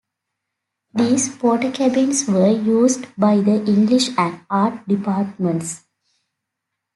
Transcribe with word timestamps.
These 0.95 1.29
Portakabins 1.35 2.27
were 2.27 2.49
used 2.49 3.05
by 3.19 3.37
the 3.39 3.63
English 3.65 4.09
and 4.17 4.41
Art 4.49 4.87
Departments. 4.87 5.83